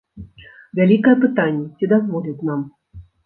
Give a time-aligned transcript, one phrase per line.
[0.77, 2.61] Вялікае пытанне, ці дазволяць нам.